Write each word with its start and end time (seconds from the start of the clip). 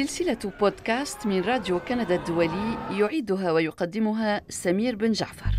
سلسلة 0.00 0.52
بودكاست 0.60 1.26
من 1.26 1.40
راديو 1.40 1.80
كندا 1.80 2.14
الدولي 2.14 2.78
يعيدها 2.90 3.52
ويقدمها 3.52 4.42
سمير 4.48 4.96
بن 4.96 5.12
جعفر. 5.12 5.54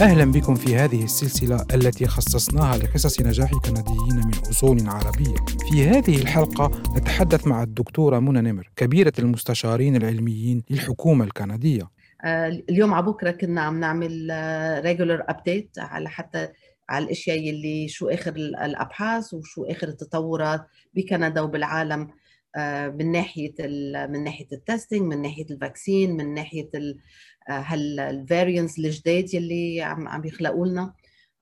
أهلا 0.00 0.24
بكم 0.24 0.54
في 0.54 0.76
هذه 0.76 1.04
السلسلة 1.04 1.66
التي 1.74 2.06
خصصناها 2.06 2.78
لقصص 2.78 3.20
نجاح 3.20 3.50
كنديين 3.50 4.26
من 4.26 4.48
أصول 4.50 4.88
عربية. 4.88 5.34
في 5.70 5.88
هذه 5.88 6.22
الحلقة 6.22 6.82
نتحدث 6.96 7.46
مع 7.46 7.62
الدكتورة 7.62 8.18
منى 8.18 8.40
نمر 8.40 8.70
كبيرة 8.76 9.12
المستشارين 9.18 9.96
العلميين 9.96 10.62
للحكومة 10.70 11.24
الكندية. 11.24 11.88
آه، 12.24 12.48
اليوم 12.48 12.94
على 12.94 13.06
بكرة 13.06 13.30
كنا 13.30 13.60
عم 13.60 13.80
نعمل 13.80 14.30
regular 14.84 15.24
update 15.28 15.70
على 15.78 16.08
حتى 16.08 16.48
على 16.92 17.04
الأشياء 17.04 17.50
اللي 17.50 17.88
شو 17.88 18.08
آخر 18.08 18.36
الأبحاث 18.36 19.34
وشو 19.34 19.64
آخر 19.64 19.88
التطورات 19.88 20.66
بكندا 20.94 21.40
وبالعالم 21.40 22.08
آه، 22.56 22.88
من 22.88 23.12
ناحية 23.12 23.54
من 24.06 24.24
ناحية 24.24 24.46
ال 24.52 24.58
testing 24.58 25.02
من 25.02 25.22
ناحية 25.22 25.46
ال 25.50 25.58
vaccine 25.58 26.16
من 26.16 26.34
ناحية 26.34 26.70
هل 27.48 28.00
ال 28.00 28.09
variants 28.09 28.78
الجداد 28.78 29.34
يلي 29.34 29.82
عم 29.82 30.08
عم 30.08 30.24
يخلقوا 30.24 30.66
لنا. 30.66 30.94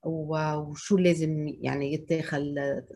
وشو 0.03 0.97
لازم 0.97 1.49
يعني 1.61 1.95
يتاخذ 1.95 2.43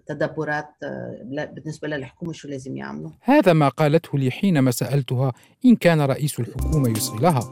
تدبرات 0.07 0.69
آه، 0.83 1.49
بالنسبة 1.55 1.89
للحكومة 1.89 2.33
شو 2.33 2.49
لازم 2.49 2.77
يعملوا. 2.77 3.11
هذا 3.21 3.53
ما 3.53 3.69
قالته 3.69 4.19
لي 4.19 4.31
حينما 4.31 4.71
سألتها 4.71 5.33
إن 5.65 5.77
كان 5.77 6.01
رئيس 6.01 6.41
الحكومة 6.41 6.91
يصلها 6.91 7.51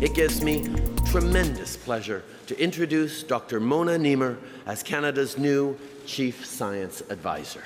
It 0.00 0.14
gives 0.14 0.40
me 0.44 0.62
tremendous 1.10 1.76
pleasure 1.76 2.22
to 2.46 2.54
introduce 2.66 3.24
Dr. 3.24 3.58
Mona 3.58 3.98
Niemer 3.98 4.36
as 4.64 4.80
Canada's 4.84 5.36
new 5.36 5.76
Chief 6.06 6.46
Science 6.46 7.02
Advisor. 7.10 7.62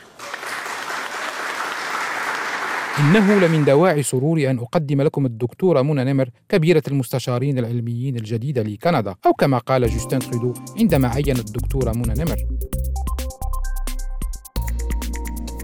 إنه 3.00 3.38
لمن 3.40 3.64
دواعي 3.64 4.02
سروري 4.02 4.50
أن 4.50 4.58
أقدم 4.58 5.02
لكم 5.02 5.26
الدكتورة 5.26 5.82
منى 5.82 6.04
نمر 6.04 6.28
كبيرة 6.48 6.82
المستشارين 6.88 7.58
العلميين 7.58 8.16
الجديدة 8.16 8.62
لكندا 8.62 9.14
أو 9.26 9.32
كما 9.32 9.58
قال 9.58 9.90
جوستين 9.90 10.18
تريدو 10.18 10.54
عندما 10.78 11.08
عين 11.08 11.36
الدكتورة 11.36 11.92
منى 11.92 12.14
نمر 12.18 12.36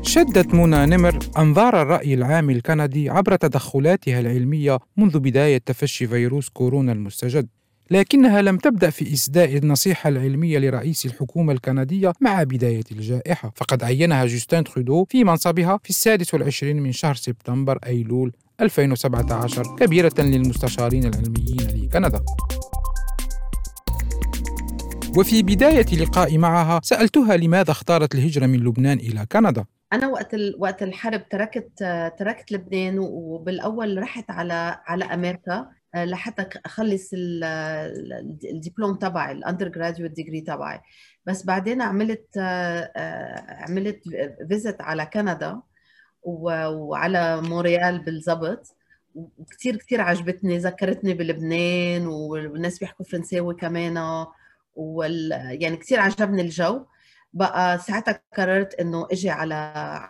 شدت 0.08 0.54
منى 0.54 0.86
نمر 0.86 1.18
أنظار 1.38 1.82
الرأي 1.82 2.14
العام 2.14 2.50
الكندي 2.50 3.10
عبر 3.10 3.36
تدخلاتها 3.36 4.20
العلمية 4.20 4.78
منذ 4.96 5.18
بداية 5.18 5.58
تفشي 5.58 6.06
فيروس 6.06 6.48
كورونا 6.48 6.92
المستجد. 6.92 7.48
لكنها 7.90 8.42
لم 8.42 8.56
تبدأ 8.56 8.90
في 8.90 9.12
إسداء 9.12 9.56
النصيحة 9.56 10.08
العلمية 10.08 10.58
لرئيس 10.58 11.06
الحكومة 11.06 11.52
الكندية 11.52 12.12
مع 12.20 12.42
بداية 12.42 12.84
الجائحة. 12.92 13.52
فقد 13.56 13.84
عينها 13.84 14.26
جوستين 14.26 14.64
ترودو 14.64 15.04
في 15.04 15.24
منصبها 15.24 15.80
في 15.82 15.90
السادس 15.90 16.34
والعشرين 16.34 16.82
من 16.82 16.92
شهر 16.92 17.14
سبتمبر 17.14 17.78
أيلول 17.86 18.32
2017 18.60 19.76
كبيرة 19.76 20.14
للمستشارين 20.18 21.04
العلميين 21.04 21.84
لكندا. 21.84 22.24
وفي 25.16 25.42
بداية 25.42 25.96
لقائي 26.02 26.38
معها 26.38 26.80
سألتها 26.82 27.36
لماذا 27.36 27.70
اختارت 27.70 28.14
الهجرة 28.14 28.46
من 28.46 28.58
لبنان 28.58 28.98
إلى 28.98 29.26
كندا. 29.32 29.64
أنا 29.92 30.06
وقت 30.08 30.36
وقت 30.58 30.82
الحرب 30.82 31.28
تركت 31.28 31.70
تركت 32.18 32.52
لبنان 32.52 32.98
وبالأول 32.98 33.98
رحت 34.02 34.30
على 34.30 34.80
على 34.86 35.04
أمريكا 35.04 35.70
آه، 35.94 36.04
لحتى 36.04 36.60
اخلص 36.66 37.10
الدبلوم 37.14 38.94
تبعي 38.94 39.32
ال 39.32 39.68
undergraduate 39.68 40.12
degree 40.12 40.40
تبعي. 40.40 40.80
بس 41.26 41.44
بعدين 41.46 41.82
عملت 41.82 42.26
آه، 42.38 42.92
آه، 42.96 43.64
عملت 43.64 44.00
فيزت 44.48 44.80
على 44.80 45.06
كندا 45.06 45.60
وعلى 46.22 47.40
مونريال 47.42 47.98
بالضبط. 48.04 48.76
وكثير 49.14 49.76
كثير 49.76 50.00
عجبتني 50.00 50.58
ذكرتني 50.58 51.14
بلبنان 51.14 52.06
والناس 52.06 52.78
بيحكوا 52.78 53.04
فرنساوي 53.04 53.54
كمان. 53.54 54.26
وال 54.74 55.32
يعني 55.62 55.76
كثير 55.76 56.00
عجبني 56.00 56.42
الجو. 56.42 56.84
بقى 57.32 57.78
ساعتها 57.78 58.20
قررت 58.36 58.74
إنه 58.74 59.06
إجي 59.12 59.30
على 59.30 59.54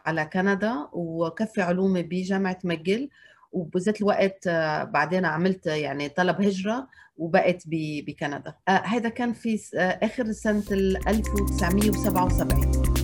على 0.07 0.25
كندا 0.25 0.89
وكفي 0.93 1.63
علومي 1.63 2.03
بجامعة 2.03 2.59
ماجل 2.65 3.09
وبذات 3.53 4.01
الوقت 4.01 4.47
آه، 4.47 4.85
بعدين 4.85 5.25
عملت 5.25 5.67
يعني 5.67 6.09
طلب 6.09 6.43
هجرة 6.43 6.89
وبقيت 7.17 7.63
بكندا. 7.67 8.55
آه، 8.69 8.71
هذا 8.71 9.09
كان 9.09 9.33
في 9.33 9.61
آه، 9.77 9.79
آخر 10.03 10.33
سنة 10.33 10.65
1977 11.09 12.99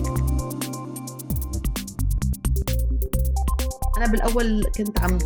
أنا 3.97 4.07
بالأول 4.07 4.63
كنت 4.77 4.99
عم 4.99 5.17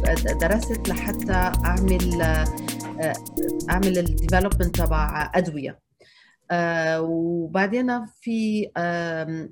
درست 0.42 0.90
لحتى 0.90 1.34
أعمل 1.66 2.22
أعمل 3.70 3.98
الديفلوبمنت 3.98 4.76
تبع 4.80 5.32
أدوية. 5.36 5.72
آه 5.72 5.89
وبعدين 7.00 8.06
في 8.06 8.70
آه 8.78 9.50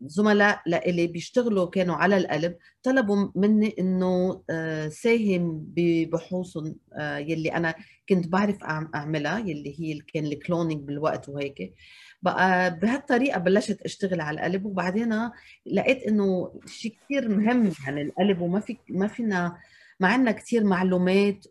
زملاء 0.00 0.60
لإلي 0.66 1.06
بيشتغلوا 1.06 1.66
كانوا 1.70 1.94
على 1.94 2.16
القلب 2.16 2.56
طلبوا 2.82 3.28
مني 3.34 3.74
إنه 3.78 4.42
آه 4.50 4.88
ساهم 4.88 5.64
ببحوثهم 5.76 6.76
آه 6.98 7.18
يلي 7.18 7.48
أنا 7.52 7.74
كنت 8.08 8.28
بعرف 8.28 8.64
أعملها 8.64 9.38
يلي 9.38 9.74
هي 9.80 9.98
كان 10.14 10.26
ال 10.26 10.33
cloning 10.33 10.82
بالوقت 10.82 11.28
وهيك. 11.28 11.74
بقى 12.22 12.78
بهالطريقة 12.78 13.38
بلشت 13.38 13.82
أشتغل 13.82 14.20
على 14.20 14.36
القلب 14.36 14.66
وبعدين 14.66 15.30
لقيت 15.66 16.02
إنه 16.02 16.60
شيء 16.66 16.96
كثير 17.04 17.28
مهم 17.28 17.72
يعني 17.86 18.02
القلب 18.02 18.40
وما 18.40 18.60
في 18.60 18.76
ما 18.88 19.06
فينا 19.06 19.56
ما 20.00 20.08
عندنا 20.08 20.32
كثير 20.32 20.64
معلومات 20.64 21.44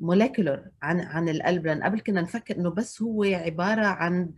molecular 0.00 0.70
عن 0.82 1.00
عن 1.00 1.28
القلب 1.28 1.66
لأن 1.66 1.82
قبل 1.82 2.00
كنا 2.00 2.20
نفكر 2.20 2.56
إنه 2.56 2.70
بس 2.70 3.02
هو 3.02 3.22
عبارة 3.24 3.86
عن 3.86 4.30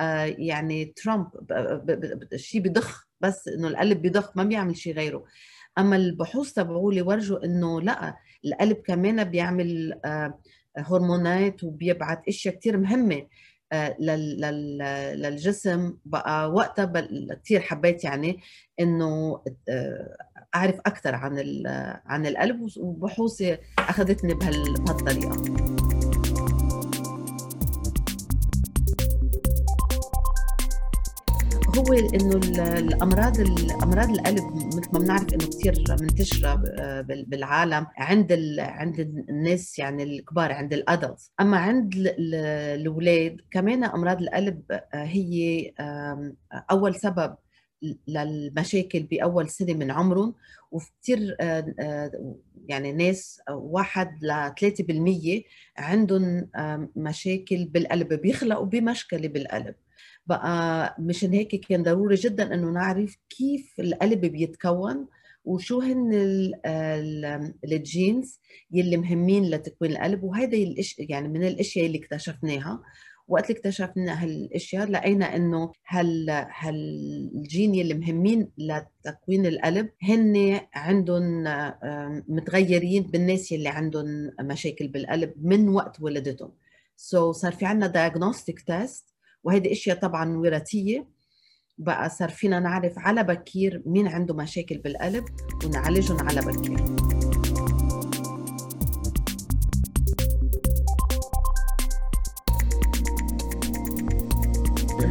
آه، 0.00 0.24
يعني 0.24 0.84
pump 0.84 1.28
شيء 2.36 2.60
بضخ 2.60 3.08
بس 3.20 3.48
إنه 3.48 3.68
القلب 3.68 4.02
بضخ 4.02 4.36
ما 4.36 4.44
بيعمل 4.44 4.76
شيء 4.76 4.94
غيره. 4.94 5.24
أما 5.78 5.96
البحوث 5.96 6.52
تبعولي 6.52 7.02
ورجوا 7.02 7.44
إنه 7.44 7.80
لأ 7.80 8.16
القلب 8.44 8.76
كمان 8.76 9.24
بيعمل 9.24 10.00
آه، 10.04 10.38
هرمونات 10.76 11.64
وبيبعث 11.64 12.18
أشياء 12.28 12.54
كثير 12.54 12.76
مهمة 12.76 13.26
آه، 13.72 13.96
للجسم 15.14 15.96
بقى 16.04 16.52
وقتها 16.52 17.08
كثير 17.44 17.60
حبيت 17.60 18.04
يعني 18.04 18.40
إنه 18.80 19.42
أعرف 20.54 20.80
أكثر 20.86 21.14
عن 21.14 21.62
عن 22.06 22.26
القلب 22.26 22.68
وبحوثي 22.76 23.58
أخذتني 23.78 24.34
بهالطريقه 24.34 25.44
هو 31.78 31.94
إنه 32.14 32.36
الأمراض 32.78 33.40
الامراض 33.40 34.10
القلب 34.10 34.44
مثل 34.54 34.88
ما 34.92 34.98
بنعرف 34.98 35.34
إنه 35.34 35.46
كثير 35.46 35.84
منتشرة 36.00 36.62
بالعالم 37.06 37.86
عند 37.96 38.56
عند 38.58 39.00
الناس 39.28 39.78
يعني 39.78 40.02
الكبار 40.02 40.52
عند 40.52 40.72
الأدلتس. 40.72 41.32
أما 41.40 41.56
عند 41.56 41.94
الأولاد 42.18 43.40
كمان 43.50 43.84
أمراض 43.84 44.22
القلب 44.22 44.62
هي 44.92 45.72
أول 46.70 46.94
سبب 46.94 47.34
للمشاكل 48.08 49.02
بأول 49.02 49.48
سنة 49.48 49.74
من 49.74 49.90
عمرهم 49.90 50.34
وكثير 50.70 51.36
آه، 51.40 51.74
آه، 51.80 52.36
يعني 52.68 52.92
ناس 52.92 53.40
واحد 53.50 54.24
ل 54.24 54.52
3% 54.60 55.42
عندهم 55.78 56.48
مشاكل 56.96 57.64
بالقلب 57.64 58.14
بيخلقوا 58.14 58.66
بمشكلة 58.66 59.28
بالقلب. 59.28 59.74
بقى 60.26 60.96
مشان 60.98 61.32
هيك 61.32 61.66
كان 61.68 61.82
ضروري 61.82 62.14
جدا 62.14 62.54
إنه 62.54 62.70
نعرف 62.70 63.16
كيف 63.30 63.74
القلب 63.80 64.20
بيتكون 64.20 65.06
وشو 65.44 65.80
هن 65.80 66.12
ال 67.64 67.77
genes 67.77 68.40
يلي 68.70 68.96
مهمين 68.96 69.50
لتكوين 69.50 69.90
القلب 69.90 70.22
وهذا 70.24 70.56
يعني 70.98 71.28
من 71.28 71.46
الأشياء 71.46 71.86
اللي 71.86 71.98
اكتشفناها. 71.98 72.82
وقت 73.30 73.50
اللي 73.50 73.58
اكتشفنا 73.58 74.24
هالأشياء 74.24 74.86
لقينا 74.90 75.36
إنه 75.36 75.72
هال 75.88 76.30
هالجين 76.30 77.74
اللي 77.74 77.94
مهمين 77.94 78.50
لتكوين 78.58 79.46
القلب 79.46 79.88
هن 80.02 80.60
عندهم 80.74 81.44
متغيرين 82.28 83.02
بالناس 83.02 83.52
اللي 83.52 83.68
عندهم 83.68 84.30
مشاكل 84.40 84.88
بالقلب 84.88 85.34
من 85.42 85.68
وقت 85.68 86.00
ولادتهم 86.00 86.52
so 86.96 87.32
so 87.32 87.36
صار 87.36 87.52
في 87.52 87.66
عندنا 87.66 88.10
diagnostic 88.10 88.64
test 88.66 89.14
وهيدي 89.44 89.72
أشياء 89.72 89.96
طبعا 89.98 90.36
وراثية. 90.36 91.20
بقى 91.78 92.10
صار 92.10 92.28
فينا 92.28 92.60
نعرف 92.60 92.98
على 92.98 93.24
بكير 93.24 93.82
مين 93.86 94.08
عنده 94.08 94.34
مشاكل 94.34 94.78
بالقلب 94.78 95.24
ونعالجهم 95.64 96.18
على 96.28 96.40
بكير. 96.40 97.09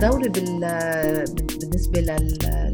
دوري 0.02 0.30
بالنسبة 0.30 2.02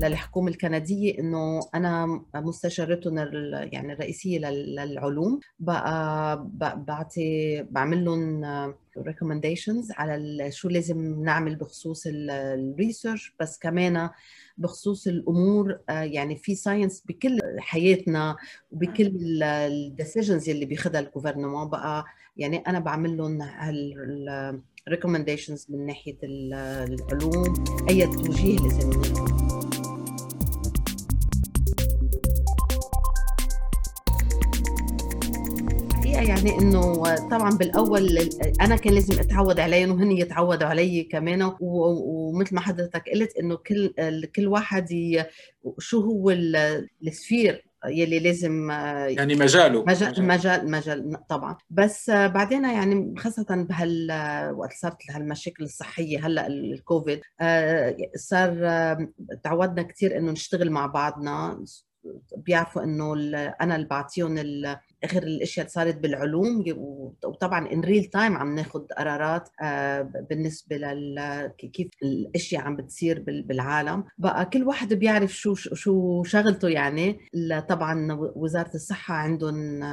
للحكومة 0.02 0.48
الكندية 0.50 1.20
إنه 1.20 1.60
أنا 1.76 2.22
مستشارتهم 2.36 3.18
يعني 3.18 3.94
الرئيسية 3.94 4.40
للعلوم. 4.40 5.40
بقى 5.60 6.38
بعطي 6.88 7.64
بعمل 7.64 8.06
لهم 8.06 8.46
recommendations 9.00 9.88
على 10.00 10.52
شو 10.52 10.70
لازم 10.70 11.24
نعمل 11.24 11.56
بخصوص 11.56 12.04
ال 12.08 12.22
research 12.22 13.36
بس 13.40 13.60
كمان 13.60 14.10
بخصوص 14.58 15.08
الأمور 15.08 15.80
يعني 15.90 16.36
في 16.38 16.56
science 16.56 17.04
بكل 17.06 17.40
حياتنا 17.60 18.36
وبكل 18.72 19.44
ال 19.44 19.55
decisions 19.55 20.50
اللي 20.50 20.66
بياخذها 20.66 21.00
ال 21.00 21.06
government 21.06 21.70
بقى 21.70 22.06
يعني 22.38 22.58
أنا 22.58 22.80
بعمل 22.80 23.18
لهم 23.18 23.42
هال 23.42 24.62
recommendations 24.90 25.70
من 25.70 25.86
ناحية 25.86 26.18
العلوم 26.24 27.64
أي 27.90 28.08
توجيه 28.08 28.58
لازم 28.60 28.92
يعني 36.06 36.60
إنه 36.60 37.04
طبعا 37.30 37.50
بالأول 37.50 38.30
أنا 38.62 38.76
كان 38.76 38.94
لازم 38.94 39.20
أتعود 39.20 39.60
عليهم 39.60 39.92
وهن 39.92 40.12
يتعودوا 40.12 40.68
علي 40.68 41.04
كمان. 41.04 41.52
ومثل 41.60 42.56
ما 42.56 42.62
حضرتك 42.62 43.10
قلت 43.10 43.38
إنه 43.38 43.56
كل 43.56 43.94
كل 44.36 44.48
واحد 44.48 44.88
شو 45.80 46.00
هو 46.00 46.32
السفير 46.32 47.65
يلي 47.88 48.20
لازم 48.20 48.72
يعني 48.72 49.36
مجاله. 49.36 49.84
مجال 49.84 50.28
مجال, 50.28 50.72
مجال 50.72 51.28
طبعا. 51.30 51.58
بس 51.70 52.10
بعدين 52.10 52.64
يعني 52.64 53.16
خاصة 53.18 53.46
بهال 53.50 54.08
وقت 54.56 54.74
صارت 54.74 54.98
هالمشاكل 55.12 55.64
الصحية 55.64 56.26
هلأ 56.26 56.48
الكوفيد 56.48 57.22
صار 58.16 58.56
تعودنا 59.44 59.82
كثير 59.82 60.18
إنه 60.18 60.32
نشتغل 60.32 60.70
مع 60.70 60.86
بعضنا. 60.86 61.64
بيعرفوا 62.38 62.84
إنه 62.84 63.14
أنا 63.62 63.76
اللي 63.76 63.88
بعطيهم 63.88 64.38
آخر 65.06 65.24
الأشياء 65.24 65.66
اللي 65.66 65.74
صارت 65.74 65.98
بالعلوم 65.98 66.64
وطبعا 67.26 67.72
in 67.72 67.82
real 67.82 68.04
time 68.06 68.38
عم 68.38 68.56
ناخذ 68.56 68.80
قرارات 68.98 69.50
آه، 69.62 70.02
بالنسبة 70.30 70.78
لل 70.78 71.52
كيف 71.74 71.88
الأشياء 72.04 72.62
عم 72.62 72.76
بتصير 72.76 73.24
بالعالم. 73.28 74.04
بقى 74.18 74.46
كل 74.46 74.64
واحد 74.64 74.94
بيعرف 74.94 75.32
شو 75.34 75.54
شو 75.56 76.24
شغلته 76.24 76.68
يعني. 76.70 77.20
طبعا 77.70 78.18
وزارة 78.36 78.72
الصحة 78.76 79.16
عندهم 79.16 79.84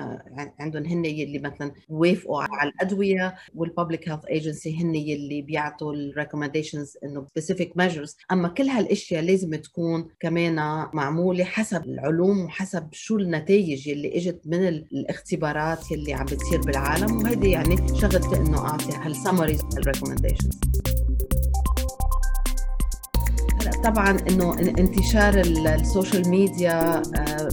عندهم 0.61 0.85
هن 0.85 1.05
اللي 1.05 1.38
مثلا 1.38 1.73
وافقوا 1.88 2.43
على 2.43 2.70
الأدوية 2.70 3.35
وال 3.55 3.68
public 3.68 4.08
health 4.08 4.25
agency 4.25 4.82
هن 4.82 4.94
اللي 4.94 5.43
بيعطوا 5.43 5.94
ال 5.94 6.01
recommendations 6.01 6.96
إنه 7.05 7.26
specific 7.31 7.76
measures 7.76 8.17
أما 8.32 8.49
كل 8.49 8.65
هالأشياء 8.69 9.23
لازم 9.23 9.55
تكون 9.55 10.08
كمان 10.20 10.55
معمولة 10.94 11.44
حسب 11.44 11.85
العلوم 11.85 12.44
وحسب 12.44 12.88
شو 12.93 13.19
النتائج 13.19 13.88
اللي 13.88 14.17
إجت 14.17 14.41
من 14.47 14.85
الاختبارات 15.02 15.90
يلي 15.90 16.14
عم 16.14 16.25
بتصير 16.25 16.60
بالعالم 16.60 17.16
وهيدي 17.16 17.50
يعني 17.50 17.76
شغلتي 18.00 18.37
إنه 18.37 18.58
أعطي 18.58 18.93
هال 18.93 19.05
summaries 19.05 19.61
هال 19.76 19.86
recommendations 19.86 20.61
طبعا 23.84 24.19
إنه 24.31 24.58
انتشار 24.58 25.34
ال 25.40 25.53
social 25.53 26.29
media 26.29 27.02
آه، 27.19 27.49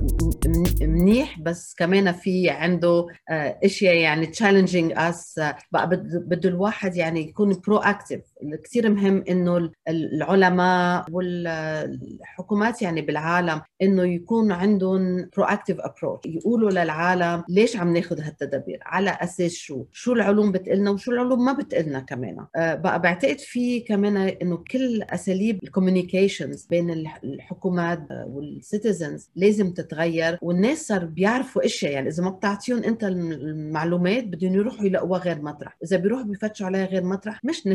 منيح 0.81 1.39
بس 1.39 1.75
كمان 1.77 2.11
في 2.11 2.49
عنده 2.49 3.07
آه، 3.29 3.59
إشياء 3.63 3.95
يعني 3.95 4.25
challenging 4.25 4.93
اس 4.95 5.39
بقى 5.71 5.89
بده 6.27 6.49
الواحد 6.49 6.95
يعني 6.95 7.19
يكون 7.19 7.61
proactive 7.67 8.21
كثير 8.63 8.89
مهم 8.89 9.23
إنه 9.29 9.69
العلماء 9.87 11.05
والحكومات 11.11 12.81
يعني 12.81 13.01
بالعالم 13.01 13.61
إنه 13.81 14.03
يكون 14.03 14.51
عندهم 14.51 15.29
proactive 15.37 15.79
approach 15.79 16.29
يقولوا 16.29 16.71
للعالم 16.71 17.43
ليش 17.49 17.77
عم 17.77 17.93
ناخذ 17.93 18.21
هالتدابير؟ 18.21 18.79
على 18.85 19.09
أساس 19.09 19.51
شو؟ 19.53 19.85
شو 19.91 20.13
العلوم 20.13 20.51
بتقلنا 20.51 20.91
وشو 20.91 21.11
العلوم 21.11 21.45
ما 21.45 21.53
بتقلنا 21.53 21.99
كمان؟ 21.99 22.45
آه، 22.55 22.75
بقى 22.75 23.01
بعتقد 23.01 23.39
في 23.39 23.79
كمان 23.79 24.17
إنه 24.17 24.57
كل 24.71 25.01
أساليب 25.01 25.63
ال 25.63 25.70
communications 25.70 26.65
بين 26.69 26.89
الحكومات 27.23 28.07
وال 28.11 28.35
citizens 28.35 29.29
لازم 29.35 29.73
تتغير 29.73 30.37
والناس 30.41 30.87
صار 30.87 31.05
بيعرفوا 31.05 31.65
إشياء. 31.65 31.91
يعني 31.91 32.09
إذا 32.09 32.23
ما 32.23 32.29
بتعطيهم 32.29 32.83
أنت 32.83 33.03
المعلومات 33.03 34.23
بدهم 34.23 34.53
يروحوا 34.53 34.85
يلاقوها 34.85 35.19
غير 35.19 35.41
مطرح. 35.41 35.77
إذا 35.83 35.97
بيروحوا 35.97 36.25
بيفتشوا 36.25 36.65
عليها 36.65 36.85
غير 36.85 37.03
مطرح 37.03 37.39
مش 37.45 37.67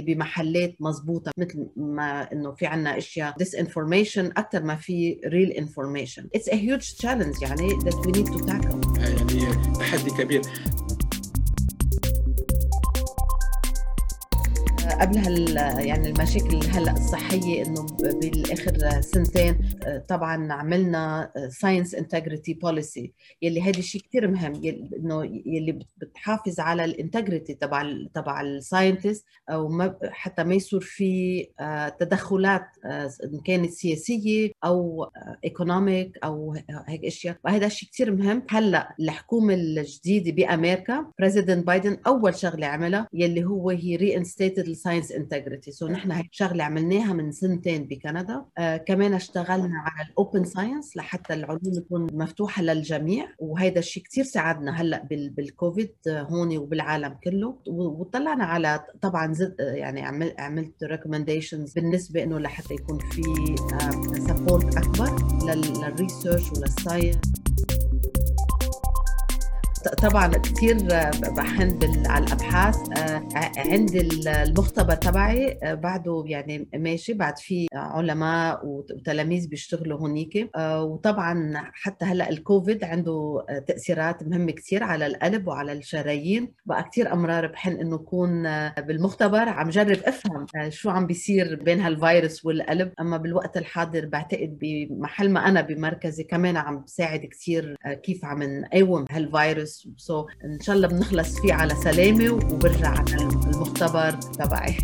necessarily 0.00 0.14
بمحلات 0.14 0.76
مزبوطة 0.80 1.32
مثل 1.38 1.66
ما 1.76 2.32
إنه 2.32 2.52
في 2.54 2.66
عنا 2.66 2.98
أشياء 2.98 3.34
information 3.58 4.26
أكثر 4.26 4.62
ما 4.62 4.76
في 4.76 5.20
real 5.26 5.50
information 5.50 6.28
it's 6.34 6.48
a 6.48 6.54
huge 6.54 6.92
challenge 6.92 7.42
يعني 7.42 7.68
that 7.70 7.94
we 7.94 8.10
need 8.10 8.26
to 8.26 8.46
tackle. 8.46 8.98
يعني 8.98 9.74
تحدي 9.78 10.10
كبير. 10.10 10.42
قبل 14.90 15.18
هال 15.18 15.56
يعني 15.86 16.08
المشاكل 16.08 16.60
هلأ 16.72 16.92
الصحيه 16.92 17.66
إنه 17.66 17.86
بالآخر 18.00 19.00
سنتين 19.00 19.58
طبعا 20.08 20.52
عملنا 20.52 21.32
science 21.48 21.94
integrity 21.94 22.54
policy 22.54 23.12
يلي 23.42 23.62
هذا 23.62 23.78
الشيء 23.78 24.00
كثير 24.00 24.30
مهم 24.30 24.52
إنه 24.96 25.24
يلي 25.46 25.78
بتحافظ 25.96 26.60
على 26.60 26.84
ال 26.84 26.91
integrity 26.91 27.54
تبع 27.54 27.92
تبع 28.14 28.40
ال 28.40 28.49
scientist 28.49 29.26
أو 29.50 29.92
حتى 30.04 30.44
ما 30.44 30.54
يصير 30.54 30.80
في 30.80 31.46
آه، 31.60 31.88
تدخلات 31.88 32.66
آه، 32.84 33.10
إن 33.24 33.40
كانت 33.44 33.70
سياسية 33.70 34.50
أو 34.64 35.10
economic 35.44 36.18
أو 36.24 36.56
هيك 36.88 37.04
أشياء. 37.04 37.36
وهذا 37.44 37.66
الشيء 37.66 37.88
كثير 37.88 38.16
مهم. 38.16 38.42
هلأ 38.50 38.94
الحكومة 39.00 39.54
الجديدة 39.54 40.32
بأمريكا 40.32 41.12
president 41.18 41.66
بايدن 41.66 41.96
أول 42.06 42.34
شغلة 42.34 42.66
عملها 42.66 43.08
يلي 43.12 43.44
هو 43.44 43.70
هي 43.70 43.96
ري 43.96 44.16
science 44.82 45.12
integrity 45.12 45.70
so 45.72 45.88
نحن 45.88 46.12
هي 46.12 46.24
شغلة 46.30 46.64
عملناها 46.64 47.12
من 47.12 47.32
سنتين 47.32 47.84
بكندا. 47.84 48.44
آه 48.58 48.76
كمان 48.76 49.14
اشتغلنا 49.14 49.78
على 49.78 50.08
ال 50.08 50.15
open 50.15 50.44
science 50.44 50.96
لحتى 50.96 51.34
العلوم 51.34 51.60
تكون 51.60 52.06
مفتوحة 52.12 52.62
للجميع. 52.62 53.28
وهذا 53.38 53.78
الشيء 53.78 54.02
كثير 54.02 54.24
ساعدنا 54.24 54.80
هلأ 54.80 55.06
بالكوفيد 55.10 55.94
آه 56.08 56.22
هون 56.22 56.56
وبالعالم 56.56 57.16
كله. 57.24 57.58
وطلعنا 57.66 58.44
على 58.44 58.84
طبعا 59.02 59.32
زد 59.32 59.56
يعني 59.58 60.02
عمل 60.02 60.34
عملت 60.38 60.84
recommendations 60.84 61.72
بالنسبة 61.72 62.22
إنه 62.22 62.38
لحتى 62.38 62.74
يكون 62.74 62.98
في 62.98 63.22
support 64.28 64.76
آه 64.76 64.80
أكبر 64.80 65.10
لل 65.44 65.66
research 65.66 66.52
ولل 66.52 66.72
science 66.72 67.18
طبعا 69.88 70.28
كثير 70.28 70.76
بحن 71.36 71.78
على 72.06 72.24
الأبحاث. 72.24 72.76
آه، 72.98 73.28
عند 73.56 73.90
المختبر 74.26 74.94
تبعي 74.94 75.58
آه، 75.62 75.74
بعده 75.74 76.24
يعني 76.26 76.68
ماشي 76.74 77.12
بعد 77.14 77.38
في 77.38 77.66
علماء 77.74 78.66
وتلاميذ 78.66 79.48
بيشتغلوا 79.48 79.98
هونيك 79.98 80.50
آه، 80.56 80.84
وطبعا 80.84 81.52
حتى 81.72 82.04
هلأ 82.04 82.30
الكوفيد 82.30 82.84
عنده 82.84 83.44
تأثيرات 83.66 84.22
مهمة 84.28 84.52
كثير 84.52 84.84
على 84.84 85.06
القلب 85.06 85.48
وعلى 85.48 85.72
الشرايين. 85.72 86.52
بقى 86.66 86.82
كثير 86.82 87.12
أمرار 87.12 87.46
بحن 87.46 87.70
إنه 87.70 87.96
اكون 87.96 88.42
بالمختبر. 88.80 89.48
عم 89.48 89.70
جرب 89.70 89.98
افهم 90.04 90.46
شو 90.68 90.90
عم 90.90 91.06
بيصير 91.06 91.62
بين 91.62 91.80
هالفيروس 91.80 92.44
والقلب. 92.44 92.92
أما 93.00 93.16
بالوقت 93.16 93.56
الحاضر 93.56 94.06
بعتقد 94.06 94.58
بمحل 94.60 95.30
ما 95.30 95.48
أنا 95.48 95.60
بمركزي 95.60 96.24
كمان 96.24 96.56
عم 96.56 96.82
بساعد 96.84 97.20
كثير 97.20 97.76
كيف 98.02 98.24
عم 98.24 98.42
نقاوم 98.42 99.04
هالفيروس. 99.10 99.69
بس. 99.70 99.88
so 99.96 100.26
إن 100.44 100.60
شاء 100.60 100.76
الله 100.76 100.88
بنخلص 100.88 101.40
فيه 101.40 101.52
على 101.54 101.74
سلامة 101.74 102.32
وبرجع 102.32 102.88
على 102.88 103.16
المختبر 103.22 104.12
تبعي. 104.12 104.78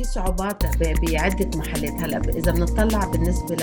في 0.00 0.06
صعوبات 0.06 0.62
بعده 0.76 1.58
محلات. 1.58 1.92
هلا 1.92 2.18
إذا 2.36 2.52
بنطلع 2.52 3.04
بالنسبة 3.04 3.56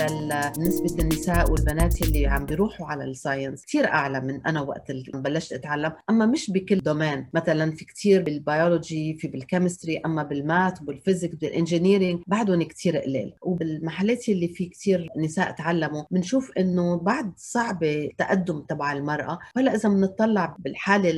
لنسبه 0.58 1.02
النساء 1.02 1.50
والبنات 1.50 2.02
اللي 2.02 2.26
عم 2.26 2.46
بيروحوا 2.46 2.86
على 2.86 3.04
ال 3.04 3.12
science 3.12 3.64
كثير 3.66 3.86
أعلى 3.86 4.20
من 4.20 4.46
أنا 4.46 4.60
وقت 4.60 4.90
اللي 4.90 5.10
بلشت 5.14 5.52
أتعلم. 5.52 5.92
أما 6.10 6.26
مش 6.26 6.50
بكل 6.50 6.78
domaine 6.78 7.26
مثلا 7.34 7.70
في 7.70 7.84
كثير 7.84 8.22
بالبيولوجي 8.22 9.14
في 9.14 9.28
بال 9.28 9.41
chemistry 9.41 9.98
أما 10.06 10.22
بال 10.22 10.41
math 10.41 10.78
وال 10.86 10.97
physics 10.97 11.34
بال 11.34 11.48
engineering 11.48 12.22
بعدهم 12.26 12.62
كثير 12.62 12.96
قليل. 12.96 13.34
وبالمحلات 13.42 14.28
اللي 14.28 14.48
في 14.48 14.66
كثير 14.66 15.08
نساء 15.16 15.50
تعلموا 15.50 16.04
بنشوف 16.10 16.52
إنه 16.58 16.96
بعد 16.96 17.32
صعبة 17.36 18.04
التقدم 18.04 18.60
تبع 18.60 18.92
المرأة. 18.92 19.38
هلا 19.56 19.74
إذا 19.74 19.88
بنطلع 19.88 20.56
بالحالة 20.58 21.10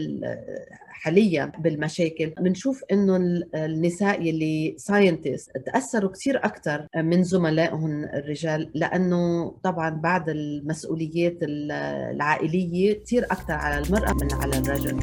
حاليا 0.91 1.53
بالمشاكل 1.59 2.33
بنشوف 2.41 2.85
إنه 2.93 3.17
النساء 3.55 4.23
يلي 4.23 4.75
ساينتست 4.79 5.51
تأثروا 5.67 6.11
كثير 6.11 6.37
أكثر 6.37 6.87
من 6.97 7.25
زملائهم 7.25 8.05
الرجال 8.05 8.71
لأنه 8.75 9.55
طبعا 9.65 9.91
بعد 9.91 10.29
المسؤوليات 10.29 11.37
العائلية 11.43 13.03
كثير 13.03 13.25
أكثر 13.25 13.53
على 13.53 13.79
المرأة 13.79 14.13
من 14.13 14.33
على 14.33 14.59
الرجل 14.59 15.01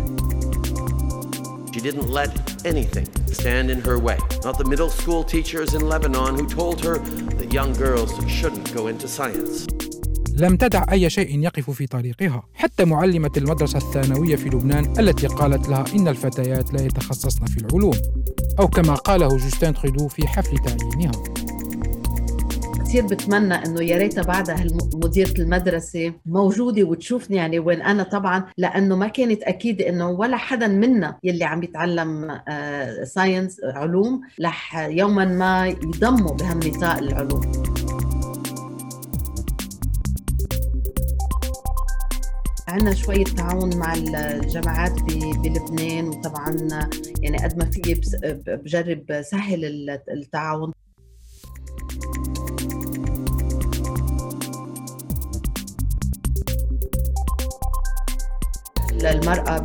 She 1.74 1.84
didn't 1.84 2.10
let 2.10 2.32
anything 2.65 3.08
stand 3.27 3.70
in 3.70 3.82
her 3.82 4.00
way. 4.00 4.17
Not 4.44 4.58
the 4.58 4.65
middle 4.65 4.89
school 4.89 5.24
teachers 5.24 5.75
in 5.75 5.88
Lebanon 5.88 6.34
who 6.34 6.48
told 6.50 6.84
her 6.84 6.98
that 7.38 7.53
young 7.53 7.72
girls 7.74 8.12
shouldn't 8.27 8.74
go 8.74 8.88
into 8.88 9.08
science. 9.08 9.67
لم 10.39 10.56
تدع 10.56 10.86
أي 10.91 11.10
شيء 11.10 11.39
يقف 11.39 11.70
في 11.70 11.88
طريقها. 11.88 12.44
حتى 12.53 12.86
معلمة 12.86 13.32
المدرسة 13.38 13.77
الثانوية 13.77 14.36
في 14.36 14.50
لبنان 14.50 15.00
التي 15.00 15.27
قالت 15.27 15.70
لها 15.70 15.86
إن 15.96 16.08
الفتيات 16.08 16.74
لا 16.74 16.82
يتخصصن 16.82 17.46
في 17.46 17.58
العلوم 17.58 17.94
أو 18.60 18.67
كما 18.67 18.96
قاله 18.96 19.27
جوستين 19.27 19.74
ترودو 19.74 20.07
في 20.08 20.27
حفل 20.27 20.58
تعيينها. 20.58 21.12
كثير 22.86 23.06
بتمنى 23.06 23.53
إنه 23.53 23.84
يا 23.84 23.98
ريت 23.98 24.20
بعدها 24.20 24.65
مديره 24.94 25.34
المدرسة 25.39 26.13
موجودة 26.25 26.84
وتشوفني 26.84 27.38
يعني 27.38 27.60
وين 27.60 27.82
أنا 27.82 28.03
طبعا 28.03 28.44
لأنه 28.58 28.96
ما 28.96 29.08
كانت 29.08 29.44
أكيد 29.44 29.82
إنه 29.82 30.10
ولا 30.10 30.38
حدا 30.38 30.67
منا 30.67 31.17
يلي 31.24 31.44
عم 31.44 31.63
يتعلم 31.63 32.39
science 33.03 33.59
آه، 33.63 33.72
علوم 33.77 34.22
رح 34.41 34.77
يوما 34.77 35.25
ما 35.25 35.67
يضموا 35.67 36.34
بهم 36.34 36.60
نساء 36.60 37.00
العلوم. 37.00 37.41
عندنا 42.67 42.93
شوية 42.93 43.24
تعاون 43.24 43.77
مع 43.77 43.93
الجامعات 43.93 45.01
بلبنان 45.43 46.07
وطبعا 46.07 46.55
يعني 47.21 47.38
قد 47.38 47.57
ما 47.57 47.65
في 47.65 48.01
بجرب 48.47 49.21
سهل 49.21 49.89
التعاون. 50.09 50.74
للمرأة 58.93 59.57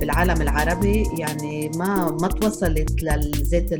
بالعالم 0.00 0.42
العربي 0.42 1.04
يعني 1.18 1.68
ما 1.68 2.10
ما 2.10 2.28
توصلت 2.28 3.02
لذات 3.02 3.70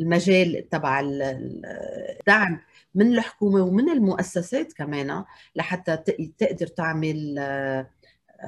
المجال 0.00 0.68
تبع 0.70 1.00
الدعم. 1.00 2.60
من 2.94 3.12
الحكومة 3.12 3.62
ومن 3.62 3.90
المؤسسات 3.90 4.72
كمان 4.72 5.24
لحتى 5.56 5.96
تقدر 6.38 6.66
تعمل 6.66 7.36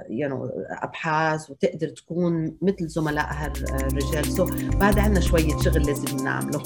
يعني 0.09 0.35
أبحاث 0.71 1.51
وتقدر 1.51 1.89
تكون 1.89 2.57
مثل 2.63 2.87
زملائها 2.87 3.47
الرجال. 3.47 4.27
سو 4.27 4.47
بعد 4.81 4.99
عندنا 4.99 5.21
شوية 5.21 5.59
شغل 5.59 5.83
لازم 5.87 6.25
نعمله. 6.25 6.63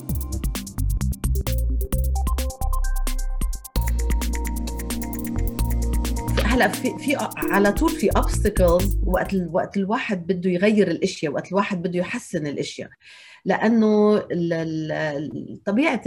هلا 6.56 6.68
في 6.68 6.98
في 6.98 7.16
على 7.36 7.72
طول 7.72 7.90
في 7.90 8.10
obstacles 8.10 8.84
وقت 9.06 9.34
وقت 9.50 9.76
الواحد 9.76 10.26
بده 10.26 10.50
يغير 10.50 10.90
الإشياء 10.90 11.32
وقت 11.32 11.48
الواحد 11.52 11.82
بده 11.82 11.98
يحسن 11.98 12.46
الإشياء. 12.46 12.88
لأنه 13.44 14.18
طبيعة 15.64 16.02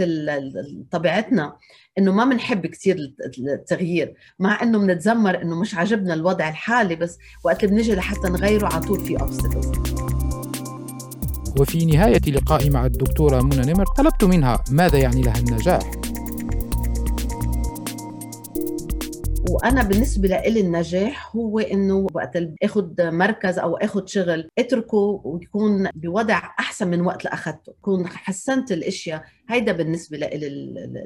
طبيعتنا 0.90 1.56
إنه 1.98 2.12
ما 2.12 2.24
بنحب 2.24 2.66
كثير 2.66 3.14
التغيير. 3.38 4.14
مع 4.38 4.62
إنه 4.62 4.78
بنتذمر 4.78 5.42
إنه 5.42 5.60
مش 5.60 5.74
عاجبنا 5.74 6.14
الوضع 6.14 6.48
الحالي 6.48 6.96
بس 6.96 7.18
وقت 7.44 7.64
بنجي 7.64 7.94
لحتى 7.94 8.28
نغيره 8.28 8.66
على 8.66 8.80
طول 8.80 9.00
في 9.00 9.18
obstacles. 9.18 10.00
وفي 11.60 11.84
نهاية 11.84 12.20
لقائي 12.30 12.70
مع 12.70 12.86
الدكتورة 12.86 13.42
منى 13.42 13.72
نمر 13.72 13.86
طلبت 13.86 14.24
منها 14.24 14.64
ماذا 14.70 14.98
يعني 14.98 15.22
لها 15.22 15.38
النجاح؟ 15.38 15.99
وأنا 19.50 19.82
بالنسبة 19.82 20.28
لي 20.28 20.60
النجاح 20.60 21.36
هو 21.36 21.58
إنه 21.58 22.06
وقت 22.14 22.36
اخذ 22.62 22.86
مركز 23.10 23.58
أو 23.58 23.76
اخذ 23.76 24.06
شغل 24.06 24.48
أتركه 24.58 25.20
ويكون 25.24 25.88
بوضع 25.94 26.38
أحسن 26.60 26.88
من 26.88 27.00
وقت 27.00 27.18
اللي 27.20 27.34
اخذته 27.34 27.72
كون 27.82 28.06
حسنت 28.06 28.72
الأشياء 28.72 29.24
هيدا 29.48 29.72
بالنسبة 29.72 30.16
لي 30.18 30.28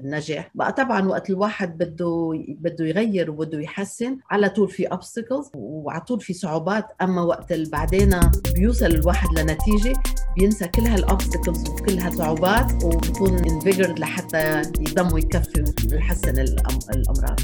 النجاح. 0.04 0.50
بقى 0.54 0.72
طبعا 0.72 1.08
وقت 1.08 1.30
الواحد 1.30 1.78
بده 1.78 2.30
بده 2.58 2.84
يغير 2.86 3.30
وبده 3.30 3.60
يحسن 3.60 4.18
على 4.30 4.48
طول 4.48 4.68
في 4.68 4.88
obstacles 4.88 5.50
وعلى 5.54 6.00
طول 6.00 6.20
في 6.20 6.32
صعوبات. 6.32 6.86
أما 7.02 7.22
وقت 7.22 7.52
بعدين 7.52 8.20
بيوصل 8.54 8.86
الواحد 8.86 9.38
لنتيجة 9.38 9.92
بينسى 10.36 10.68
كل 10.68 10.82
هال 10.83 10.98
obstacles 10.98 11.68
وكل 11.70 11.98
هالصعوبات 11.98 12.84
وبكون 12.84 13.38
invigorated 13.38 13.99
لحتى 13.98 14.62
يضم 14.80 15.12
ويكفي 15.14 15.64
ويحسن 15.92 16.38
الأمور. 16.38 17.40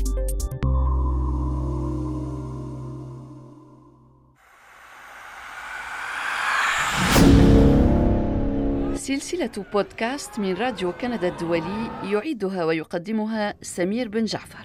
سلسلة 9.10 9.64
بودكاست 9.72 10.38
من 10.38 10.54
راديو 10.54 10.92
كندا 10.92 11.28
الدولي 11.28 11.90
يعيدها 12.04 12.64
ويقدمها 12.64 13.54
سمير 13.62 14.08
بن 14.08 14.24
جعفر. 14.24 14.58